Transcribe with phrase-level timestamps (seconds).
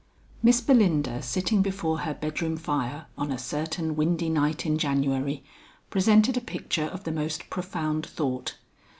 [0.41, 5.43] Miss Belinda sitting before her bedroom fire on a certain windy night in January,
[5.91, 8.55] presented a picture of the most profound thought.